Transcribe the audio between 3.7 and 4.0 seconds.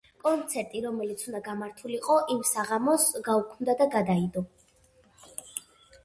და